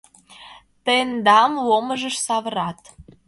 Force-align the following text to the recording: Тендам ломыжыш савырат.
Тендам 0.85 1.51
ломыжыш 1.67 2.15
савырат. 2.25 2.79